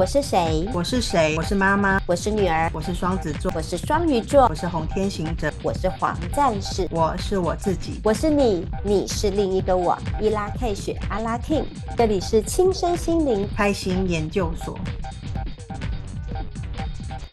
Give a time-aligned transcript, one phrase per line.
[0.00, 0.64] 我是谁？
[0.72, 1.34] 我是谁？
[1.36, 2.00] 我是妈妈。
[2.06, 2.70] 我是女儿。
[2.72, 3.50] 我是双子座。
[3.52, 4.46] 我是双鱼座。
[4.48, 5.52] 我是红天行者。
[5.60, 6.86] 我是黄战士。
[6.92, 8.00] 我是我自己。
[8.04, 9.98] 我是你，你是另一个我。
[10.20, 11.64] 伊拉 K 雪阿拉 King，
[11.96, 14.78] 这里是亲身心灵开心研究所。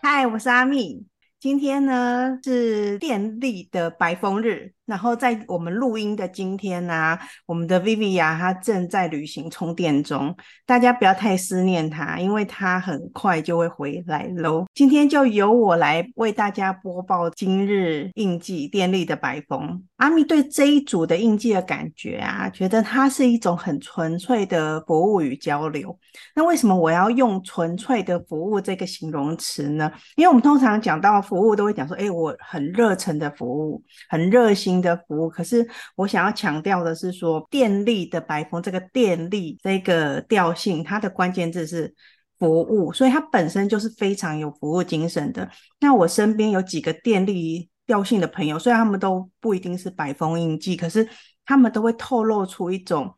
[0.02, 1.06] 嗨，我是阿蜜。
[1.40, 4.74] 今天呢是电力的白风日。
[4.86, 14.66] 然后在我们录音的今天呢、我们的 Viviya 她正在旅行充电中，大家不要太思念她，因为她很快就会回来喽。
[14.76, 19.84] 今天就由我来为大家播报今日印记电力的白风。
[19.98, 25.98] 阿蜜对这一组的印记的感觉啊，觉得它是一种很纯粹的服务与交流。
[26.36, 29.92] 那为什么我要用纯粹的服务这个形容词呢？
[30.16, 34.75] 因为我们通常讲到服务，都会讲说，哎，我很热忱的服务，很热心。
[34.82, 41.94] 的服务，可是我想要强调的是说，电力的白风这个电力这个调性，它的关键字是
[42.38, 45.50] 服务，所以它本身就是非常有服务精神的。
[45.80, 51.08] 那我身边有几个电力调性的朋友，虽然他们都不一定是白风印记，可是
[51.46, 53.16] 他们都会透露出一种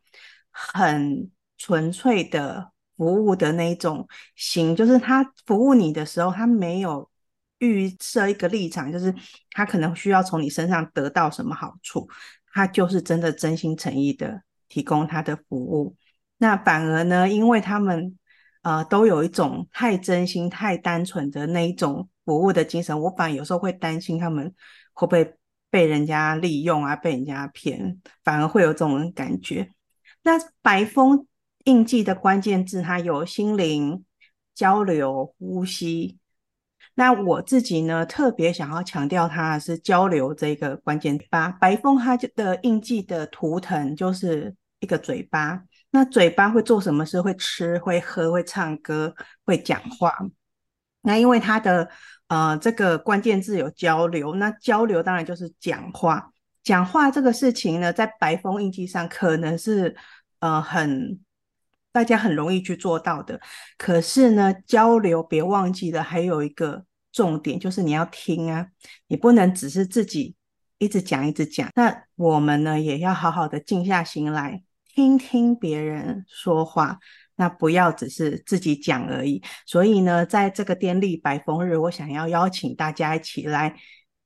[0.50, 7.08] 很纯粹的服务的那一种型，就是他服务你的时候，他没有。
[7.58, 9.14] 预设一个立场，就是
[9.50, 12.08] 他可能需要从你身上得到什么好处，
[12.52, 15.96] 他就是真的真心诚意的提供他的服务。
[16.38, 18.16] 那反而呢，因为他们
[18.62, 24.54] 呃都有一种太真心、太单纯的那一种服务的精神，我反而有时候会担心他们
[24.92, 25.34] 会不会
[25.70, 29.72] 被人家利用啊，被人家骗，反而会有这种感觉。
[30.22, 31.26] 那白风
[31.64, 34.04] 印记的关键字，它有心灵
[34.54, 36.18] 交流、呼吸。
[36.98, 41.48] 那我自己呢，特别想要强调它是交流这个关键八。
[41.48, 47.20] 白风它的印记的图腾就是一个嘴巴，那嘴巴会做什么事？
[47.20, 50.12] 会吃、会喝、会唱歌、会讲话。
[51.02, 51.88] 那因为它的
[52.26, 56.32] 呃这个关键字有交流，那交流当然就是讲话。
[56.64, 59.94] 讲话这个事情呢，在白风印记上可能是
[60.40, 61.20] 呃很
[61.92, 63.40] 大家很容易去做到的。
[63.76, 66.87] 可是呢，交流别忘记了还有一个。
[67.18, 68.64] 重点就是你要听啊，
[69.08, 70.36] 你不能只是自己
[70.78, 71.68] 一直讲一直讲。
[71.74, 74.62] 那我们呢，也要好好的静下心来
[74.94, 76.96] 听听别人说话，
[77.34, 79.42] 那不要只是自己讲而已。
[79.66, 83.74] 所以呢，在这个电力白风日，我想要邀请大家一起来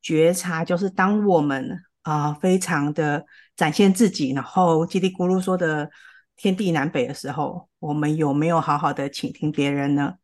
[0.03, 3.25] 觉察，就是当我们啊、非常的
[3.57, 5.91] 展现自己，然后叽里咕噜说的
[6.37, 10.17] 天地南北的时候，我们有没有好好的倾听别人呢？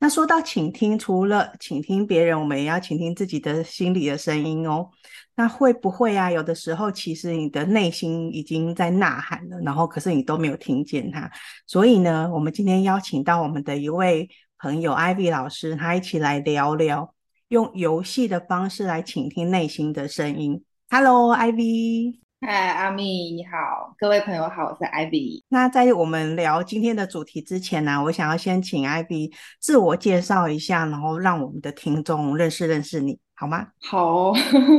[0.00, 4.90] 那说到倾听，除了倾听别人，我们也要倾听自己的心里的声音哦。
[5.34, 6.30] 那会不会啊？
[6.30, 11.30] 有的时候，其实你的内心已经在呐喊了，然后可是你都没有听见它。
[11.66, 14.28] 所以呢，我们今天邀请到我们的一位
[14.58, 17.14] 朋友 Ivy 老师，他一起来聊聊，
[17.48, 20.62] 用游戏的方式来倾听内心的声音。
[20.90, 22.23] Hello，Ivy。
[22.46, 25.42] 嗨，阿蜜，你好，各位朋友好，我是 Ivy。
[25.48, 33.68] 那在我们聊今天的主题之前呢，我想要先请 Ivy 自我介绍一下，然后让我们的听众认识认识你，好吗？
[33.80, 34.36] 好，哦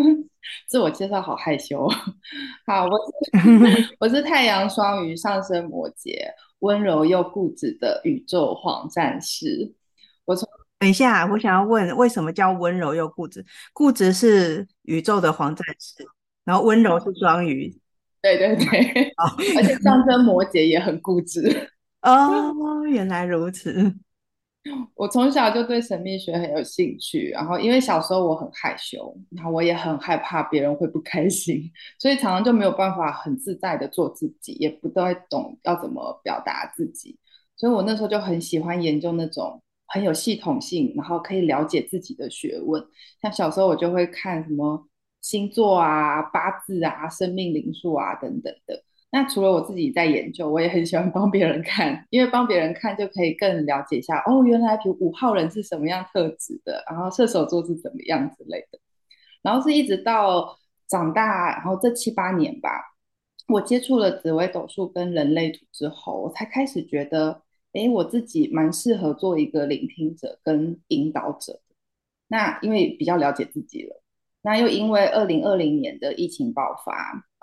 [0.70, 1.90] 自我介绍好害羞。
[2.68, 2.92] 好，我
[3.34, 6.14] 是 我是太阳双鱼上升摩羯，
[6.60, 9.74] 温柔又固执的宇宙黄战士。
[10.26, 10.48] 我从
[10.78, 13.44] 等一下，我想要问，为什么叫温柔又固执？
[13.74, 16.08] 固执是宇宙的黄战士。
[16.46, 17.76] 然后温柔是双鱼，
[18.22, 19.14] 对对对，
[19.58, 21.70] 而且上升摩羯也很固执
[22.02, 22.54] 哦，
[22.88, 23.94] 原来如此。
[24.96, 31.64] 我从小就对神秘学很有兴趣，然后因为小时候我很害羞，然后我也很害怕别人会不开心，
[32.00, 37.18] 所以常常就没有办法很自在的做自己，也不太懂要怎么表达自己，
[37.56, 42.84] 所以我那时候就很喜欢研究那种很有系统性，然后可以了解自己的学问。
[43.22, 44.88] 像小时候我就会看什么。
[45.26, 48.84] 星座啊、八字啊、生命灵数啊等等的。
[49.10, 58.78] 那除了我自己在研究，我也很喜欢帮别人看，因为帮别人看就可以更了解一下哦，原来比如五号人是什么样特质的，然后射手座是怎么样之类的。
[59.42, 60.56] 然后是一直到
[60.88, 62.70] 长大，然后这七八年吧，
[63.48, 67.42] 我接触了紫微斗数跟人类图之后，我才开始觉得，
[67.74, 71.62] 诶，我自己蛮适合做一个聆听者跟引导者。
[72.28, 74.04] 那因为比较了解自己了。
[74.46, 76.94] 那又因为二零二零年的疫情爆发，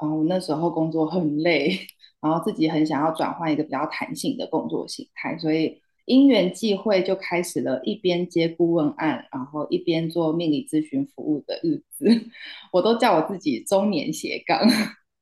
[0.01, 1.77] 然后那时候工作很累，
[2.23, 12.07] 然后自己很想要转换一个比较弹性的工作形态，所以因缘际会就开始了一边接顾问案，然后一边做命理咨询服务的日子。
[12.73, 14.61] 我都叫我自己中年斜杠。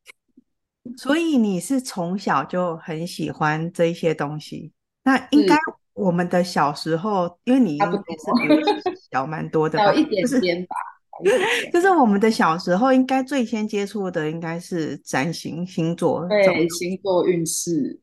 [0.99, 4.73] 所以你是从小就很喜欢这一些东西？
[5.05, 5.57] 那应该
[5.95, 8.13] 我们的小时候，因为你应该是比
[8.51, 10.77] 我小蛮多的吧，小一点点吧。
[10.77, 10.90] 就是
[12.01, 18.01] 我们的小时候，应该最先接触的应该是占星星座，对，星座运势。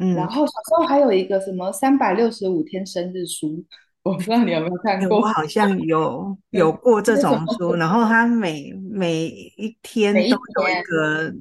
[0.00, 3.64] 嗯，然后小时候还有一个什么三百六十五天生日书，
[4.04, 5.18] 我不知道你有没有看过？
[5.18, 11.34] 我好像有 有过这种书，然后他每每一天都有一个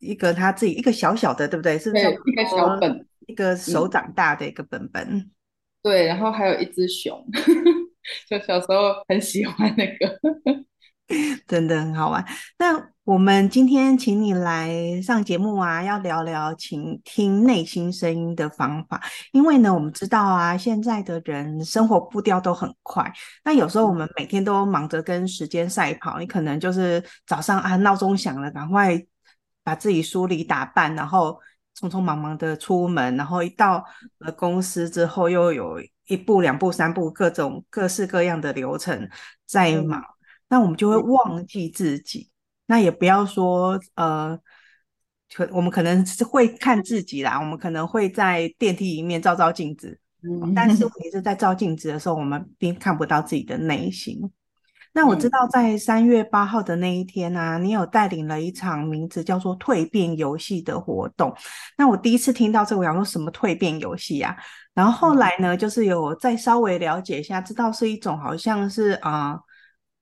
[0.00, 1.78] 一,一个他自己一个小小的，对不对？
[1.78, 5.06] 是不是一个小本，一个手掌大的一个本本？
[5.08, 5.30] 嗯、
[5.82, 7.24] 对，然后还有一只熊。
[8.28, 10.20] 就小时候很喜欢那个，
[11.46, 12.24] 真的很好玩。
[12.58, 19.02] 那我们今天请你来上节目啊，要聊聊倾听内心声音的方法。
[19.32, 23.12] 因为呢，我们知道啊，现在的人生活步调都很快，
[23.44, 28.98] 那有时候我们每天都忙着跟时间赛跑，你可能就是早上啊闹钟响了，赶快
[29.62, 31.38] 把自己梳理打扮，然后
[31.78, 33.84] 匆匆忙忙的出门，然后一到
[34.20, 35.78] 了公司之后又有。
[36.06, 39.08] 一步两步三步，各种各式各样的流程
[39.46, 40.04] 在忙，嗯、
[40.48, 42.20] 那我们就会忘记自己。
[42.20, 42.30] 嗯、
[42.66, 44.38] 那也不要说呃，
[45.34, 54.30] 可我们可能是会看自己啦，我们可能会在电梯里面照照镜子，嗯、但是问题是在照镜子的时候，我们并看不到自己的内心。
[54.94, 61.34] 那我知道在三月八号的那一天呢、啊，你有带领了一场名字叫做“蜕变游戏”的活动。
[61.76, 64.34] 那我第一次听到这个，我想说什么蜕变游戏啊？
[64.72, 69.32] 然后后来呢，就是有再稍微了解一下，知道是一种好像是啊。
[69.32, 69.40] 呃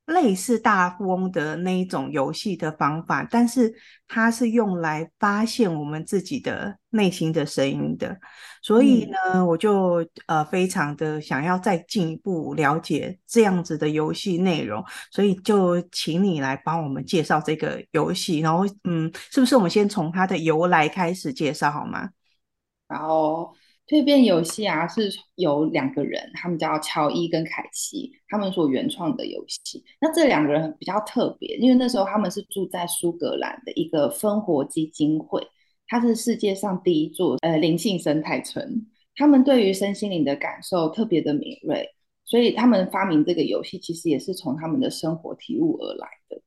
[0.06, 3.73] 类似大富翁的那一种游戏的方法，但是
[4.09, 8.19] 它是用来发现我们自己的内心的声音的。
[8.62, 18.38] 所以呢，嗯、我就呃非常的想要再进一步了解这样子的游戏内容，所以就请你来帮我们介绍这个游戏。
[18.38, 22.11] 然后，嗯，是不是我们先从它的由来开始介绍好吗？
[22.88, 23.55] 然后。
[23.88, 29.85] 蜕变游戏啊，是有两个人，他们叫乔伊跟凯奇，他们所原创的游戏。
[30.00, 35.47] 那这两个人比较特别，因为那时候他们是住在苏格兰的一个芬活基金会，
[35.93, 38.87] 它是世界上第一座呃灵性生态村。
[39.15, 41.87] 他们对于身心灵的感受特别的敏锐，
[42.25, 46.41] 所以他们发明这个游戏，其实也是从他们的生活体悟而来的。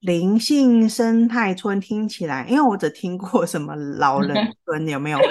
[0.00, 4.36] 灵性生态村听起来，因为我只听过什么老人
[4.66, 5.18] 村，有没有？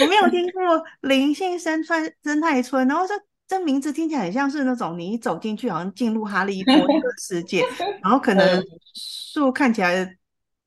[0.00, 0.62] 我没有听过
[1.00, 3.14] 灵性生态生态村，然后这
[3.48, 7.64] 这名字听起来很像是那种你一走进去，好像进入哈利波特的世界，
[8.00, 8.64] 然后可能
[8.94, 10.16] 树看起来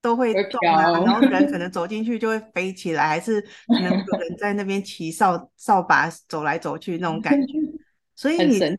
[0.02, 7.54] 都会动啊，然后人可 能走进去就会飞起来，还是可能有人在那边骑扫扫把走来走去那种感觉。
[8.16, 8.78] 所以你这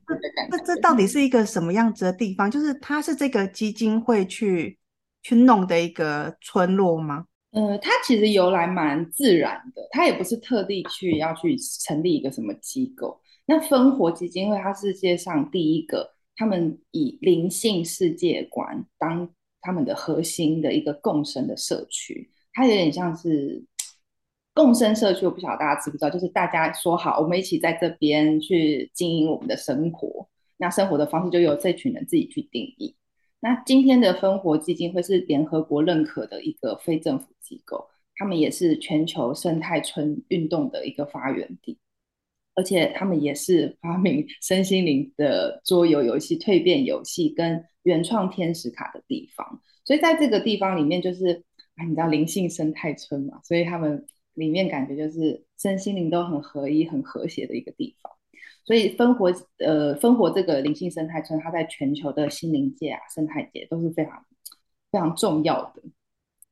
[0.66, 2.50] 这到底是一个什么样子的地方？
[2.50, 4.78] 就是它是这个基金会去
[5.22, 7.24] 去弄的一个村落吗？
[7.52, 13.18] 呃，它其实由来蛮自然的，它也不是特地去要去成立一个什么机构。
[13.46, 19.28] 那芬活基金会，它是世界上第一个，他们以灵性世界观当
[19.60, 23.64] 他们的核心的一个共生的社区，它有点像是。
[24.52, 30.28] 共生社区，我不晓得大家知不知道，就是大家说好，我们一起在这边去经营我们的生活。
[30.56, 32.94] 那生活的方式就由这群人自己去定义。
[33.38, 41.78] 那今天的芬活基金会是联合国认可的一个非政府机构，他们也是全球生态村运动的一个发源地，
[42.54, 49.60] 而且他们也是发明 身心灵的桌游游戏、蜕变游戏跟原创天使卡的地方。
[49.84, 51.44] 所以在这个地方里面，就是
[51.76, 54.06] 啊，你知道灵性生态村嘛，所以他们。
[54.34, 58.10] 里面感觉就是身心灵都很合一、很和谐的一个地方，
[58.64, 64.24] 所以芬活呃芬活这个灵性生态村，它在全球的心灵界啊、生态界都是非常
[64.92, 65.82] 非常重要的。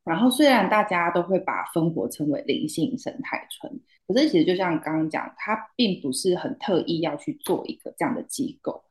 [0.08, 3.72] 然后虽然大家都会把芬活称为灵性生态村，
[4.06, 8.82] 可是其实就像刚刚讲，它并不是很特意要去做一个这样的机构，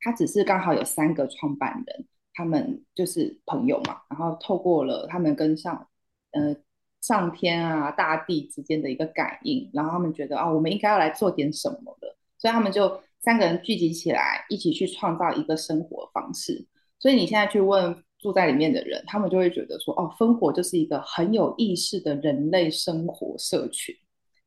[0.00, 5.88] 它只是刚好有三个创办人，他们就是朋友嘛，然后透过了他们跟上
[6.32, 6.54] 呃。
[7.02, 16.66] 上天啊，大地之间的一个感应，然后他们觉得啊，我们应该要来做点什么的，所以他们就三个人聚集起来，一起去创造一个生活方式。
[16.98, 17.94] 所以你现在去问
[18.26, 23.94] 住在里面的人，他们就会觉得说，哦，芬活就是一个很有意识的人类生活社群，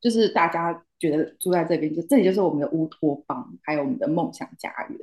[0.01, 4.99] 就是大家觉得住在这边，就这里就是我们的乌托邦，还有我们的梦想家园。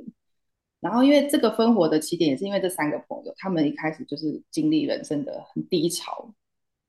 [0.79, 6.31] 然后因为这个芬活的起点也是因为这三个朋友，他们一开始就是经历人生的很低潮。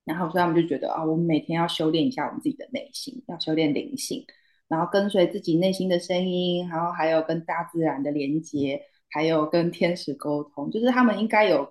[0.05, 4.25] 然后，所以他们就觉得啊，我们每天要修炼一下我们自己的内心，要修炼灵性，
[4.67, 8.81] 然后跟随自己内心的声音，然后还有跟大自然的连接，
[9.11, 11.71] 还有跟天使沟通，就是他们应该有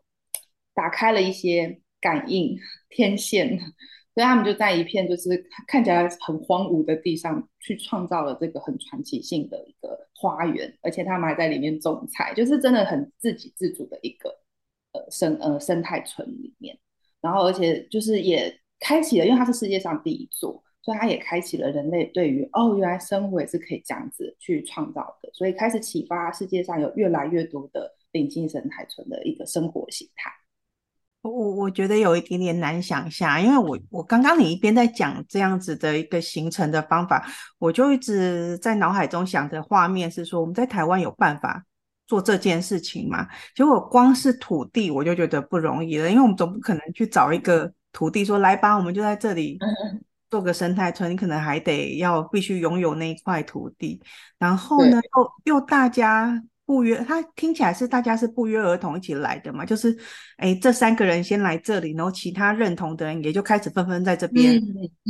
[0.78, 2.56] 打开了一些感应
[2.88, 3.58] 天线，
[4.14, 14.30] 所以他们就在一片就是看起来很荒芜的地上去创造了这个很传奇性的一个花园，而且他们还在里面种菜，就是真的很自给自足的一个
[14.92, 16.78] 呃生呃生态村里面。
[17.22, 30.32] 然后而且就是也开启了，因为它是世界上第一座，所以它也开启了人类对于哦原来生活也是可以这样子去创造的，所以开始启发世界上有越来越多的临近生态村的一个生活形态。
[31.22, 37.28] 我我觉得有一点点难想象，因为我我刚刚你一边在讲这样子的一个形成的方法，
[37.60, 41.62] 我就一直在脑海中想着画面是说，我们在台湾有办法
[42.06, 43.28] 做这件事情吗？
[43.54, 49.60] 结果光是土地我就觉得不容易了，因为我们总不可能去找一个土地说来吧，我们就在这里
[50.30, 54.02] 做个生态村，你可能还得要必须拥有那一块土地，
[54.38, 55.02] 然后呢
[55.46, 56.42] 又又大家。
[56.68, 59.98] 不约，他听起来是大家是不约而同一起来的嘛，就是，
[60.36, 64.62] 哎，这三个人先来这里，然后其他认同的人也就开始纷纷在这边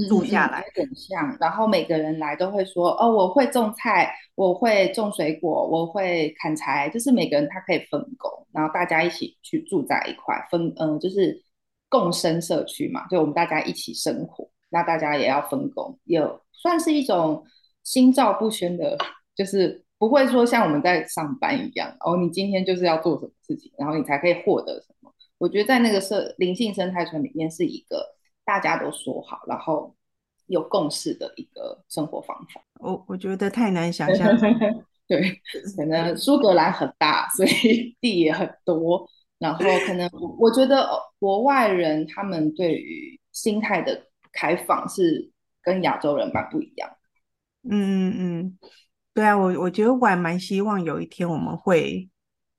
[0.08, 1.38] 住下来，很、嗯、像。
[1.40, 11.44] 然后每个人来都会说，哦，我会种菜，我会种水果，我会砍柴，就是每个人他可以分工，然后大家一起去住在一块，分，嗯，就是
[11.90, 17.44] 共生社区嘛，就我们大家一起生活，那大家也要分工，有算是一种
[17.84, 18.96] 心照不宣的，
[19.36, 19.84] 就是。
[19.98, 25.12] 不会说像我们在上班一样，哦，你今天就是要做什么事情，然后你才可以获得什么。
[25.38, 28.06] 我觉得在那个社灵性生态村里面是一个
[28.46, 29.96] 大家都说好，然后
[30.48, 32.62] 有共识的一个生活方法。
[32.80, 34.28] 我我觉得太难想象。
[35.08, 35.22] 对，
[35.78, 39.08] 可能苏格兰很大，所以 地也很多，
[39.40, 40.86] 然后可能我觉得
[41.18, 46.90] 国外人他们对于心态的开放是跟亚洲人蛮不一样。
[47.70, 48.60] 嗯嗯嗯。
[49.18, 52.08] 对啊，我我觉得我还蛮希望有一天我们会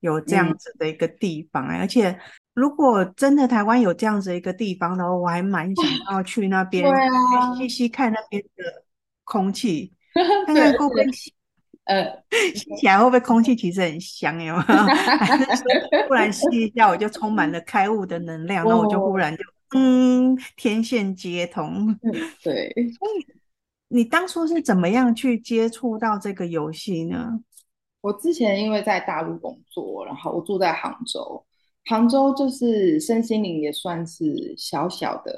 [0.00, 2.18] 有这样子的一个地方，嗯、而且
[2.52, 6.84] 如果真的台湾有这样子一个地方的话，我还蛮想 要去那边
[7.56, 8.82] 吸吸看那边的
[9.22, 9.92] 空气，
[10.46, 11.06] 看看会不会，
[11.84, 12.04] 呃，
[12.56, 14.74] 吸起来会不会空气其实很香，有没有？
[14.74, 15.62] 还是说
[16.08, 19.44] 忽然吸一下我就充满了开悟的能量，然后我就忽然就
[19.76, 21.96] 嗯，天线接通，
[22.42, 22.74] 对。
[23.88, 27.40] 你当初是怎么样去接触到这个游戏呢？
[28.00, 31.44] 我之前因为在大陆工作，然后我住在杭州，
[31.86, 35.32] 杭州就是身心灵也算是小小的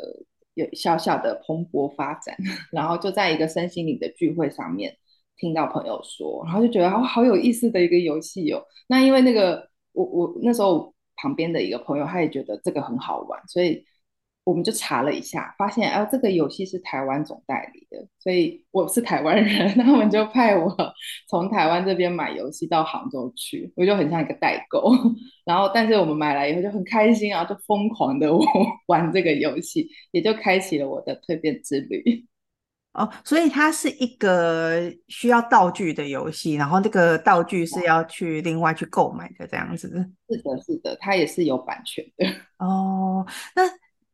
[0.55, 2.37] 有小小的蓬勃发展，
[2.73, 4.97] 然后就在一个身心灵的聚会上面
[5.37, 8.63] 听到朋友说，然后就觉得好好有意思的一个游戏哦。
[8.89, 13.85] 那因为那个我我那时候旁边的一个朋友他也觉得这个很好玩，所以。
[14.43, 20.75] 我们就查了一下，发现啊，这个游戏是台湾总代理的，所以我是台湾人， 他们就派我
[21.29, 24.93] 从台湾这边买游戏到杭州去，我就很像一个代购。
[25.45, 28.29] 然后，但是我们买来以后就很开心啊，就疯狂的
[28.87, 32.27] 玩这个游戏，也就开启了我的蜕变之旅。
[32.95, 39.89] 哦，所以它是一个需要道具的游戏，然后这个道具是要去另外去购买的，这样子。
[40.29, 42.27] 是的，是的，它也是有版权的。
[42.59, 43.63] 哦，那。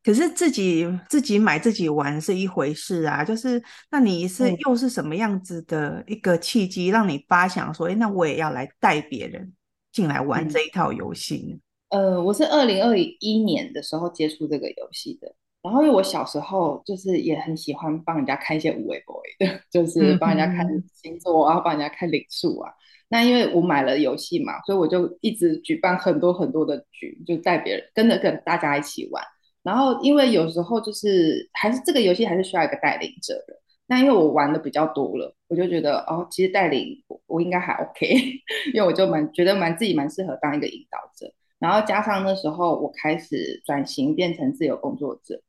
[0.07, 3.61] 可是自己自己买自己玩是一回事啊，就是
[3.91, 9.53] 那你是又是什么样子的一个契机，让你发想说，哎、嗯，那我也要来带别人
[9.91, 11.59] 进来玩这一套游戏呢？
[11.89, 19.03] 呃，我是二零二一年的时候接触这个游戏的，然后因为我小时候就是也很喜欢帮人家看一些有的没
[19.41, 22.73] 的，就是帮人家看星座啊，帮、嗯、人家看灵数啊。
[23.09, 29.21] 那因为我买了游戏嘛，所以我就一直举办很多很多的局，就带别人跟着跟大家一起玩。
[29.66, 33.61] 然后，因为有时候就是还是这个游戏还是需要一个带领者的。
[33.88, 38.06] 那因为我玩的比较多了，我就觉得哦，其实带领我，我应该还 OK，
[38.73, 41.35] 因为我就蛮觉得蛮自己蛮适合当一个引导者。
[41.58, 45.42] 然后加上那时候我开始转型变成自由工作者，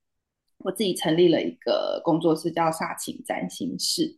[0.58, 4.18] 我自己成立了一个工作室叫煞晴占星室。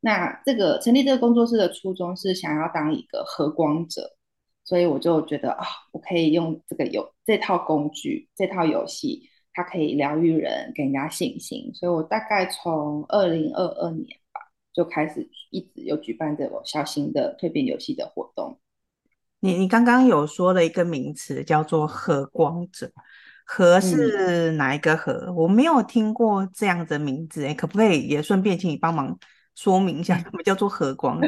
[0.00, 4.14] 那这个成立这个工作室的初衷是想要当一个和光者，
[4.62, 9.27] 所以我就觉得啊，我可以用这个游这套工具，这套游戏。
[9.58, 14.40] 它可以疗愈人，给人家信心，所以我大概从二零二二年吧，
[14.72, 18.56] 就开始一直有举办这种小型的蜕变游戏的活动。
[19.40, 22.92] 你你刚刚有说了一个名词叫做“和光者”，
[23.44, 25.12] 和是哪一个和？
[25.26, 29.18] 嗯、我没有听过这样的名字，哎，可不可以也顺便请你帮忙
[29.56, 31.20] 说明一下，什么叫做和光？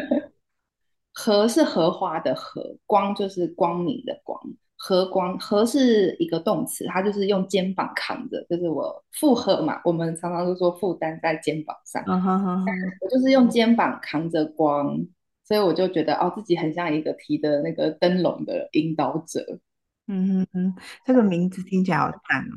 [1.12, 4.40] 和是荷花的和，光就是光明的光。
[4.82, 9.78] 和光和是一个动词，它就是用肩膀扛着，就是我负荷嘛。
[9.84, 12.96] 我们常常都说负担在肩膀上，uh -huh, uh -huh.
[13.02, 14.98] 我就是用肩膀扛着光，
[15.44, 19.58] 所以我就觉得哦，自己很像一个提的那个灯笼的引导者。
[20.06, 22.56] 嗯哼哼，这个名字听起来好赞哦。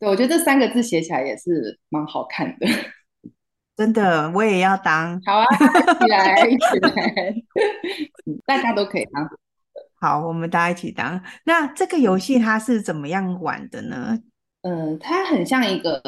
[0.00, 2.66] 对，我觉得这三个字写起来也是蛮好看的。
[3.76, 5.22] 真的，我也要当。
[5.24, 7.34] 好啊，一起来，一起来，
[8.44, 9.24] 大家都可以当。
[10.02, 11.22] 好，我们大家一起当。
[11.44, 14.18] 那这个游戏它是怎么样玩的呢？
[14.62, 16.02] 嗯，它很像一个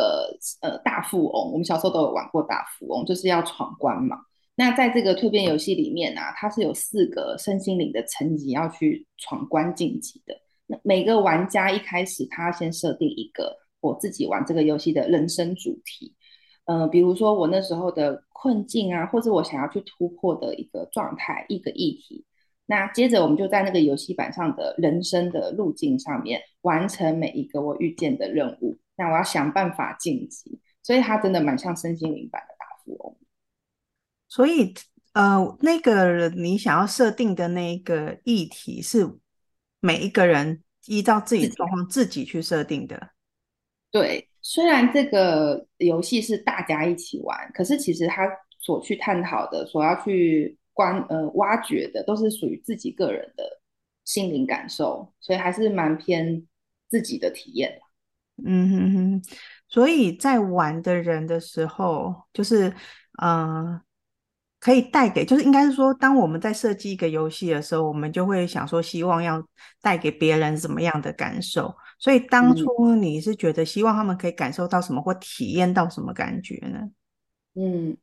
[0.63, 4.17] 呃大富翁，我们小时候都有玩过大富翁，就是要闯关嘛。
[4.57, 10.35] 那在这个蜕变游戏里面啊，它是有四个身心灵的层级要去闯关晋级的。
[10.67, 16.13] 那每个玩家一开始他先设定一个我自己玩这个游戏的人生主题，
[16.65, 22.25] 呃，比如说我那时候的困境啊，或者我想要去突破的一个状态，一个议题。
[22.67, 28.79] 那接着我们就在那个游戏板上的人生的路径上面完成每一个我遇见的任务。
[28.97, 33.17] 那我要想办法晋级，所以它真的蛮像身心灵版的大富翁。
[34.29, 34.73] 所以，
[35.13, 39.19] 呃，那个你想要设定的那个议题是
[39.81, 43.11] 每一个人依照自己的状况自己去设定的。
[43.91, 48.29] 对，虽然这个游戏是大家一起玩，可是其实他
[48.61, 53.63] 所去探讨的、所要去关呃挖掘的，都是属于自己个人的
[54.05, 56.47] 心灵感受，所以还是蛮偏
[56.91, 57.81] 自己的体验。
[58.45, 59.23] 嗯哼哼，
[59.67, 62.69] 所以在玩的人的时候，就是
[63.23, 63.73] 嗯。
[63.73, 63.81] 呃
[64.61, 69.47] 可以带给，就是应该是说，当我们在设计一个游戏的时候，我们就会想说，希望要
[69.83, 71.77] 带给别人什么样的感受。
[71.99, 76.79] 所以当初你是觉得希望他们可以感受到什么，或体验到什么感觉呢？
[77.57, 77.95] 嗯，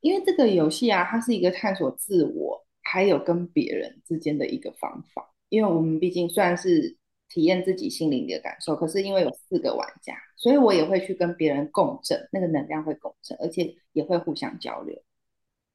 [0.00, 5.32] 因为这个游戏啊，它是一个探索自我还有跟别人之间的一个方法。
[5.48, 6.96] 因为我们毕竟虽然是
[7.28, 15.02] 体验自己心灵的感受，可是因为有四个玩家，所以我也会去跟别人共振，那个能量会共振，而且也会互相交流。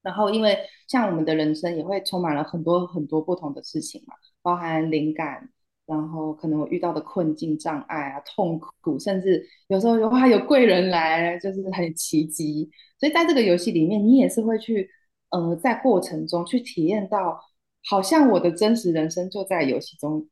[0.01, 5.49] 然后，因为像我们的人生也会充满了很多很多不同的事情嘛，包含灵感，
[5.85, 12.69] 然后可能我遇到的困境、障碍啊、痛苦，甚至有时候有哇有贵人来，就是很奇迹。
[12.99, 14.89] 所以在这个游戏里面，你也是会去，
[15.29, 17.39] 呃，在过程中去体验到，
[17.85, 20.27] 好像我的真实人生就在游戏中，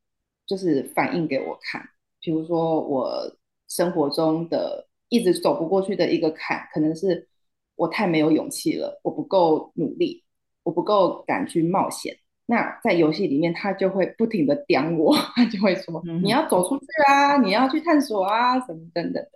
[0.46, 1.82] 就是反映给我看。
[2.20, 3.36] 比如说我
[3.68, 7.28] 生活中的一直走不过去的一个坎，可能是。
[7.76, 10.22] 我太没有勇气了，我不够努力，
[10.62, 12.16] 我不够敢去冒险。
[12.46, 19.30] 那在游戏里面，他就会不停的刁我， 他就会说：“嗯、你要走出去啊，你要去探索啊，什么等等的。”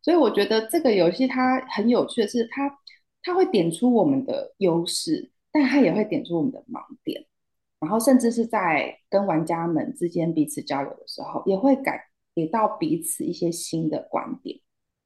[0.00, 2.78] 所以我觉得这个游戏它很有趣的是，它
[3.22, 7.26] 它会点出我们的优势，但它也会点出我们的盲点，
[7.80, 11.90] 然后甚至是在跟玩家们之间彼此交流的时候，也会给
[12.34, 14.58] 给到彼此一些新的观点。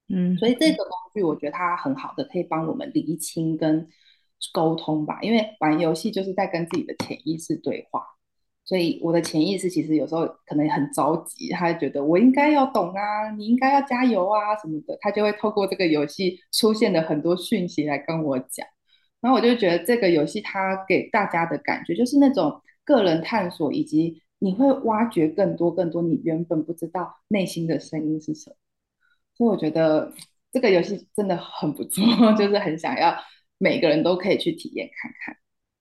[0.08, 3.88] 嗯，所以这个工具我觉得它很好的，可以帮我们厘清跟
[4.52, 5.18] 沟通吧。
[5.22, 8.02] 因为玩游戏就是在跟自己的潜意识对话，
[8.64, 18.66] 所以我的潜意识其实有时候可能很着急，他觉得我应该要懂啊，你应该要加油啊什么的，他就会透过这个游戏出现的很多讯息来跟我讲。
[19.20, 28.56] 然后我就觉得这个游戏它给大家的感觉就是那种个人探索，以及你会挖掘更多更多你原本不知道内心的声音是什么。
[29.36, 30.10] 所以我觉得
[30.50, 33.14] 这个游戏真的很不错， 就是很想要
[33.60, 35.36] 每个人都可以去体验看看。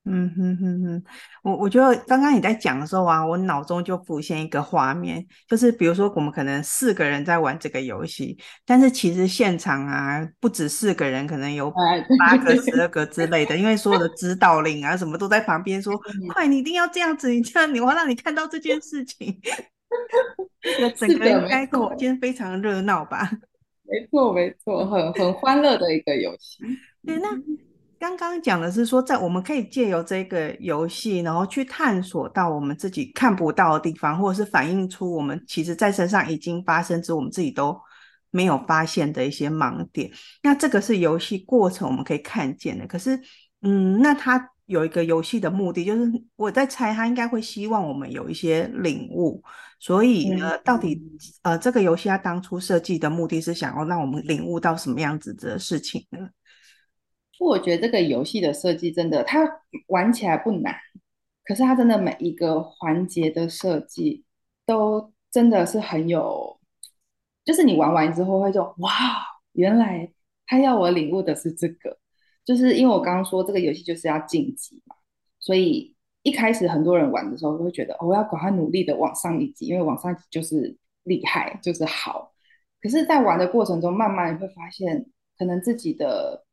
[0.06, 1.04] 嗯哼哼哼，
[1.44, 11.72] 我我觉得刚刚你在讲的时候啊，我脑中就浮现一个画面，就是比如说我们可能四个人在玩这个游戏，但是其实现场啊不止四个人，可能有
[12.18, 15.94] 八个、十二个之类的，因为所有的指导令啊什么都在旁边说
[16.34, 19.40] ：“快，你一定要这样子，你这样你我要让你看到这件事情。
[20.80, 23.30] ”那整个应该空间非常热闹吧？
[23.84, 26.64] 没错，没错，很很欢乐的一个游戏。
[27.06, 27.30] 对，那
[28.00, 37.78] 刚刚讲的是说，在我们可以借由这个游戏，然后去探索到我们自己看不到的地方，或者是反映出我们其实在身上已经发生，之我们自己都
[38.32, 40.10] 没有发现的一些盲点。
[40.42, 42.88] 那这个是游戏过程我们可以看见的。
[42.88, 43.20] 可是，
[43.64, 49.44] 嗯，那它有一个游戏的目的，就是我在猜，他应该会希望我们有一些领悟。
[49.78, 51.02] 所以呢，到底
[51.42, 56.20] 呃，这个游戏它当初设计的目的是想要让我们领悟到什么样子的事情呢？
[57.48, 60.76] 我觉得这个游戏的设计真的，它玩起来不难，
[61.44, 64.26] 可是它真的每一个环节的设计
[64.66, 66.60] 都真的是很有，
[67.46, 68.92] 就是你玩完之后会说哇，
[69.54, 70.12] 原来
[70.48, 71.98] 他要我领悟的是这个，
[72.44, 74.96] 就是因为我刚刚说这个游戏就是要晋级嘛，
[75.40, 75.96] 所以。
[76.22, 82.34] 一开始很多人玩的时候都会觉得，我要赶快努力的往上一级，因为往上一级就是厉害，就是好。
[82.82, 85.06] 可是，在玩的过程中，慢慢会发现，
[85.38, 86.46] 可能自己的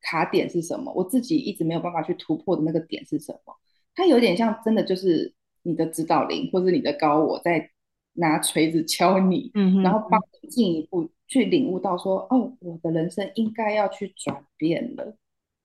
[0.00, 3.54] 卡点是什么，我自己一直没有办法去突破的那个点是什么。
[3.94, 5.32] 它有点像真的就是
[5.62, 7.70] 你的指导灵，或者你的高我在
[8.14, 15.16] 拿锤子敲你，嗯，然后帮你进一步去领悟到说，哦，我的人生应该要去转变了，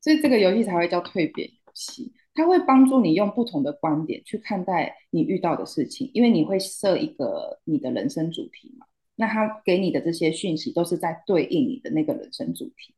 [0.01, 2.13] 所以这个游戏才会叫蜕变游戏。
[2.33, 8.85] 它会帮助你用不同的观点去看待你遇到的事情，因为你会设一个你的人生主题嘛。
[9.15, 12.93] 那他给你的这些讯息都是在对应你的那个人生主题。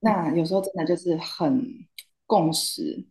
[0.00, 1.64] 那有时候真的就是很
[2.26, 3.06] 共识，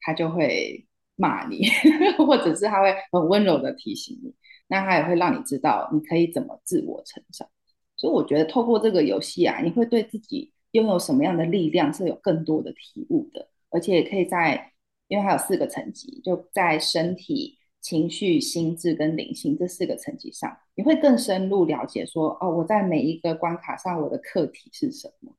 [0.00, 1.66] 他就会骂你，
[2.18, 4.34] 或者是他会很温柔的提醒你。
[4.68, 7.48] 那他也会让你知道你可以怎么自我成长。
[7.96, 14.68] 所以我觉得透过这个游戏啊，你会对自己拥有什么样的力量是有更多的体悟的，而且也可以在。
[15.08, 25.34] 因为它有四个层级，就在身体、情绪、心智跟灵性这四个层级上，你会更深入了解说，哦，我在每一个关卡上我的课题是什么。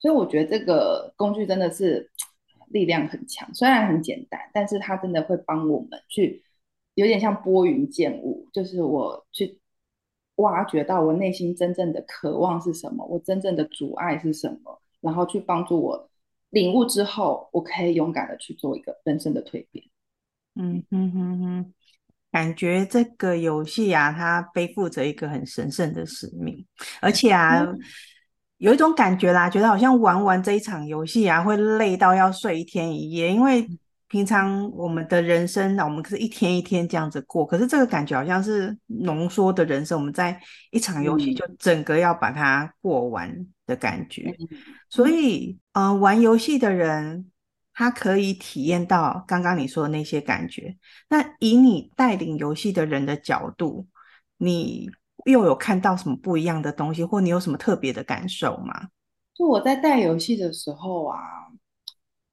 [0.00, 2.10] 所以我觉得这个工具真的是
[2.68, 6.42] 力量很强，虽然很简单，但是它真的会帮我们去，
[6.94, 9.60] 有点像拨云见雾，就是我去
[10.36, 16.08] 挖掘到我内心真正的渴望是什么，我真正的阻碍是什么，然后去帮助我。
[16.50, 19.84] 领悟之后，我可以勇敢的去做一个人生的蜕变。
[20.56, 21.74] 嗯哼哼哼，
[22.32, 26.66] 感觉这个游戏啊，它背负着一个很神圣的使命，
[27.00, 27.78] 而且啊，嗯、
[28.60, 33.68] 有一种感觉啦，觉得好像玩完这一场游戏啊，会累到要睡一天一夜，因为。
[34.12, 40.36] 平常我们的人生，啊我们可是一天一天这样子过，可是这个感觉好像是浓缩的人生，我们在
[40.72, 43.32] 一场游戏就整个要把它过完
[43.68, 44.34] 的感觉。
[44.40, 44.48] 嗯、
[44.88, 47.30] 所以，嗯、呃，玩游戏的人
[47.72, 50.76] 他可以体验到刚刚你说的那些感觉。
[51.08, 53.86] 那以你带领游戏的人的角度，
[54.38, 54.90] 你
[55.24, 58.88] 又有看到什么不一样的东西，或你有什么特别的感受吗？
[59.34, 61.18] 就我在带游戏的时候啊，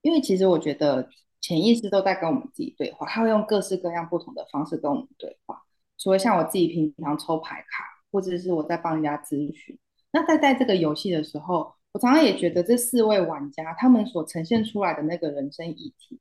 [0.01, 1.09] 因为其实我觉得。
[1.39, 5.61] 潜意识都在跟我们自己对话，他会用各式各样不同的方式跟我们对话。
[5.97, 9.77] 除了像我自己平常抽牌卡，或者是我在帮人家咨询，
[10.11, 16.19] 那在带这个游戏的时候，我常常也觉得这四位玩家他们所呈现出来的那个人生议题，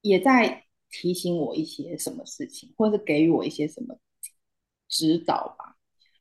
[0.00, 3.96] 也在提醒我一些什么事情，或者是给予我一些什么
[4.88, 5.76] 指导吧。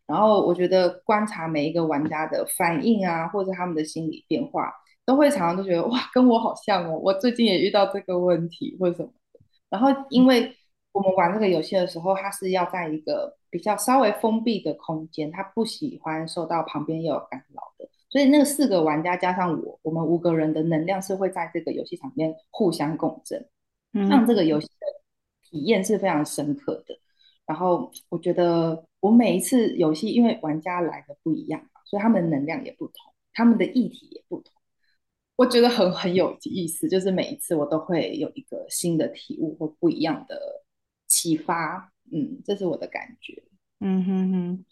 [0.07, 4.73] 然后我觉得观察每一个玩家的反应啊，或者他们的心理变化。
[5.07, 9.39] 都会常常都觉得哇，跟我好像哦，我最近也遇到这个问题或者什么的。
[9.69, 10.53] 然后，因为
[10.91, 17.87] 我们玩这个游戏的时候，它是要在一个比较稍微封闭的空间，他不喜欢受到旁边有干扰的。
[18.09, 23.47] 所以，那个四个玩家加上我，我们五个人的能量是会在这个游戏场面互相共振，
[23.93, 24.87] 让这个游戏的
[25.49, 26.93] 体验是非常深刻的。
[27.45, 34.51] 然后，我觉得我每一次游戏，因为玩家来的不一样嘛，所以他们的能量也不同，他们的议题也不同。
[35.37, 40.37] 我觉得很很有意思，就是每一次我都会有一个新的体悟或不一样的
[41.07, 43.41] 启发，嗯，这是我的感觉。
[43.79, 44.65] 嗯哼哼，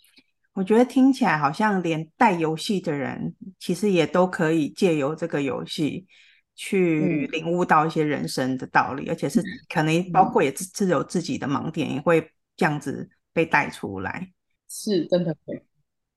[0.56, 6.08] 我觉得听起来好像连带游戏的人，其实也都可以借由这个游戏
[6.56, 14.32] 去领悟到一些人生的道理，嗯、而且是可能包括也是有自己的盲点，也会这样子被带出来，
[14.70, 15.62] 是真的会。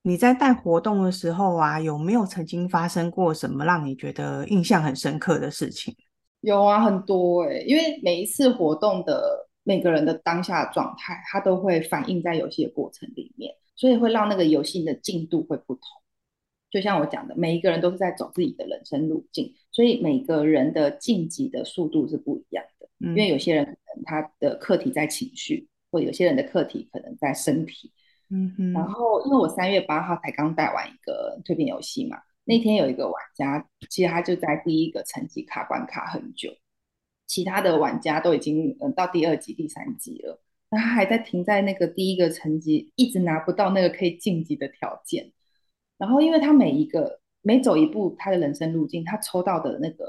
[0.03, 5.95] 你在带活动的时候啊，有没有曾经发生过什么让你觉得印象很深刻的事情？
[6.43, 15.83] 有啊，很多哎、欸，因为每一次活动的每个人的当下的状态，它都会反映在游戏的过程里面，所以会让那个游戏的进度会不同。
[16.71, 22.89] 就像我讲的，每一个人都是在走自己的人生路径，所以每个人的晋级的速度是不一样的。
[23.01, 27.93] 嗯、因为有些人可能他的课题在情绪，或有些人的课题可能在身体。
[28.31, 36.51] 嗯哼，然后因为我三月八号才刚带完一个蜕变游戏嘛，那天有一个玩家，其实他就在第一个层级卡关卡很久，
[37.27, 45.33] 其他的玩家都已经嗯到第二级、第三级了，那他还在停在那个第一个层级，一直拿不到那个可以晋级的条件。
[45.97, 50.07] 然后因为他每一个每走一步，他的人生路径，他抽到的那个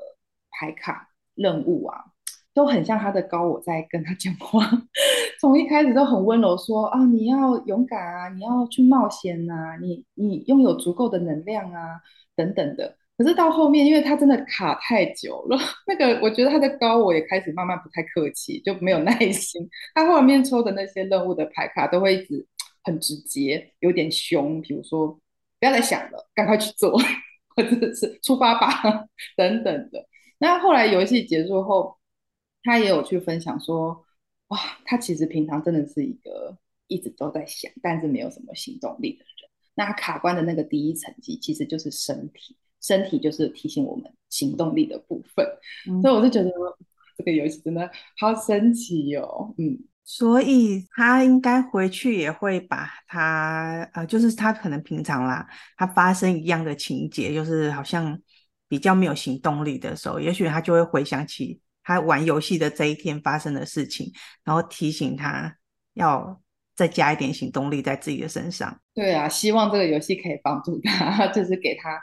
[0.52, 2.04] 牌卡任务啊。
[2.60, 4.69] 都很像他的高我在跟他讲话，
[5.39, 12.02] 从一开始都很温柔说啊，你要勇敢啊，你要去冒险呐、啊，你你拥有足够的能量啊，
[12.36, 12.98] 等等的。
[13.17, 19.65] 可是到后面，因为他真的卡太久了， 那个我觉得他的高我也开始慢慢不太客气，就没有耐心。
[19.95, 22.45] 他后面抽的那些任务的牌卡都会一直
[22.84, 25.08] 很直接，有点凶，比如说
[25.62, 27.00] 不要再想了，赶快去做，
[27.56, 29.06] 或者是出发吧，
[29.38, 30.06] 等等的。
[30.39, 31.98] 那后来游戏结束后。
[32.63, 34.06] 他也有去分享说，
[34.48, 39.50] 哇，他其实平常真的是一个一直都在想，但是没有什么行动力的人。
[39.76, 45.45] 那他卡关的那个第一层级，其实就是身体，身体就是提醒我们行动力的部分。
[45.89, 46.52] 嗯、所以我就觉得
[47.17, 49.56] 这个游戏真的好神奇哟、哦。
[49.58, 58.19] 嗯，所以他应该回去也会把他呃，就是他可能平常啦，他发生一样的情节，就是好像
[58.67, 65.52] 比较没有行动力的时候，也许他就会回想起他玩游戏的这一天发生的事情，然后提醒他
[65.95, 66.39] 要
[66.75, 68.80] 再加一点行动力在自己的身上。
[68.93, 71.99] 对啊，希望这个游戏可以帮助他， 就是给他，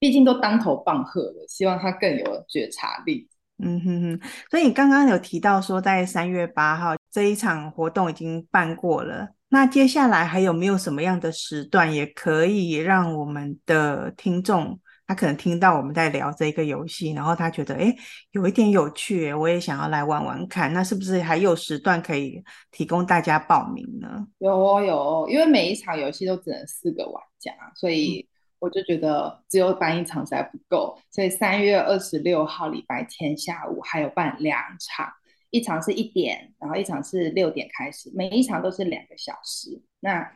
[0.00, 3.28] 毕竟都当头棒喝了，希望他更有觉察力。
[3.62, 17.94] 嗯哼哼，所以你刚刚有提到说，在三月八号这一场活动已经办过了，那接下来还有没有什么样的时段也可以让我们的听众，他可能听到我们在聊这个游戏，然后他觉得诶
[18.32, 24.26] 有一点有趣，我也想要来玩玩看，那是不是还有时段可以提供大家报名呢？
[24.38, 28.26] 有哦，有哦，因为每一场游戏都只能四个玩家，所以。
[28.62, 35.12] 我就觉得只有办一场实在不够，所以三月二十六号礼拜天下午还有办两场，
[35.50, 39.82] 一场是一点，然后一场是六点开始，每一场都是两个小时。
[39.98, 40.30] 那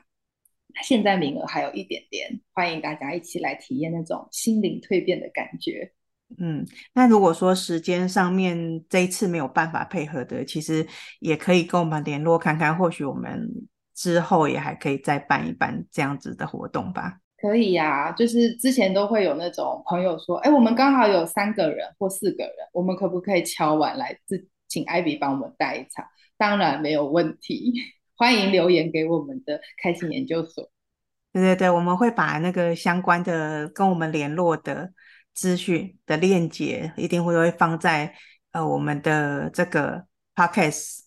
[0.83, 5.93] 现在名额还有一点点，欢迎大家一起来体验那种心灵蜕变的感觉。
[6.39, 10.87] 嗯，那如果说时间上面这一次没有办法配合的，其实
[11.21, 13.49] 也可以跟我们联络看看，或许我们
[13.95, 17.19] 之后也还可以再办一办这样子的活动吧。
[17.39, 26.05] 可以呀、啊，就是之前都会有那种朋友说，哎，我们刚好有三个人或四个人，我们可不可以敲完来自请艾比帮我们带一场？
[26.37, 27.73] 当然没有问题，
[28.17, 30.71] 欢迎留言给我们的开心研究所。
[31.33, 34.93] 对对对，我们会把那个相关的跟我们联络的
[35.35, 38.15] 资讯的链接，一定会会放在
[38.53, 41.01] 呃我们的这个 Podcast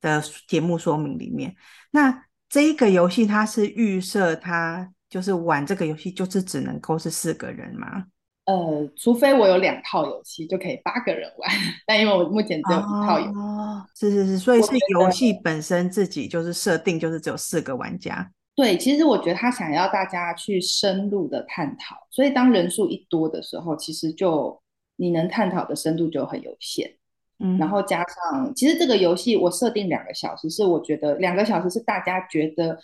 [0.00, 1.56] 的节目说明里面。
[1.90, 4.92] 那这一个游戏它是预设它。
[5.10, 8.04] 就是玩这个游戏，就是只能够是四个人吗？
[8.50, 11.48] 呃，除非我有两套游戏，就可以八个人玩。
[11.86, 18.28] 但因为我目前只有一套游戏，哦，是是是，所以是游戏本身自己就是设定，就是只有四个玩家。
[18.56, 24.60] 对，其实我觉得他想要大家去深入的探讨，所以当人数一多的时候，其实就
[24.96, 26.92] 你能探讨的深度就很有限。
[27.38, 32.78] 嗯，然后加上，其实这个游戏我设定两个小时，是我觉得两个小时是大家觉得。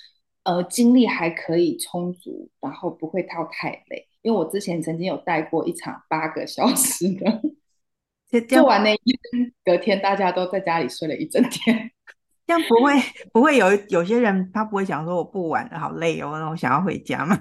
[0.46, 4.06] 呃，精力还可以充足，然后不会到太累。
[4.26, 11.92] 因为我之前曾经有带过一场八个小时的， 做完那一天，隔天大家都在家里睡了一整天。
[12.44, 12.92] 这样不会
[13.32, 17.38] 不会有有些人他不会想说我不玩了，好累哦，然后想要回家吗？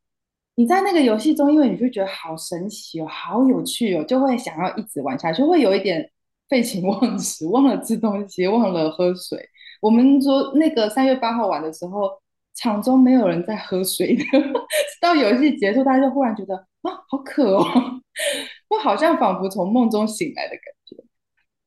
[0.56, 6.10] 你在那个游戏中，因为你就觉得好神奇哦，好有趣哦，就会想要一直玩下去，会有一点
[6.50, 9.48] 废寝忘食，忘了吃东西，忘了喝水。
[9.80, 12.20] 我们说那个三月八号玩的时候。
[12.58, 14.24] 场中没有人在喝水的，
[15.00, 17.64] 到游戏结束，大家就忽然觉得啊，好渴哦，
[18.68, 20.96] 我好像仿佛从梦中醒来的感觉。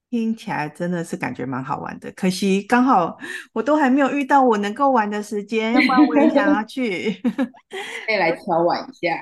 [0.10, 3.18] 听起来真的是感觉蛮好玩的，可惜刚好
[3.54, 7.14] 我都还没有遇到我能够玩的时间，要不然我也想要去，
[8.06, 9.18] 可以来挑玩一下。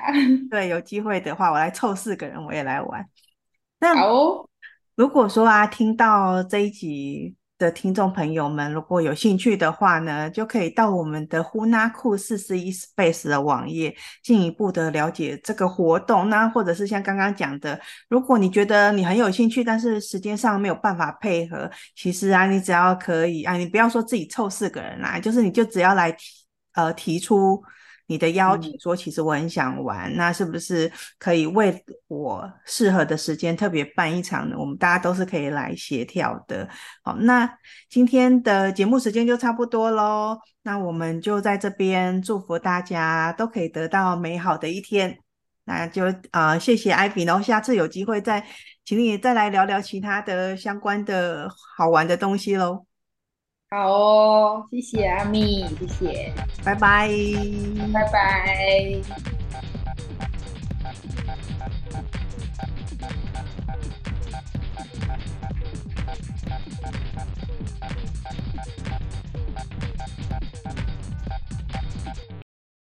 [0.49, 3.05] 对，有机会的话，我来凑四个人，我也来玩。
[3.79, 4.49] 那好哦，
[4.95, 7.35] 如果说啊，听到这一集。
[7.59, 13.93] 的听众朋友们，如果有兴趣的话呢，就可以到我们的呼纳库四十一 Space 的网页，
[14.23, 16.29] 进一步的了解这个活动。
[16.29, 26.19] 那或者是像刚刚讲的，如果你觉得你很有兴趣，但是时间上没有办法配合，其实啊，你只要可以啊，你不要说自己凑四个人来，就是你就只要来提
[26.73, 27.61] 呃提出。
[28.09, 34.55] 你的邀请说，其实我很想玩，嗯，那是不是可以为我适合的时间特别办一场呢？
[34.57, 36.67] 我们大家都是可以来协调的。
[37.03, 37.47] 好，那
[37.87, 45.19] 今天的节目时间就差不多喽，那我们就在这边祝福大家都可以得到美好的一天。
[45.65, 48.43] 那就啊，呃，谢谢 Ivy，然后下次有机会再
[48.83, 52.88] 请你再来聊聊其他的相关的好玩的东西喽。
[53.71, 56.33] 好哦，谢谢阿米，谢谢，
[56.65, 57.07] 拜拜，
[57.93, 59.58] 拜拜。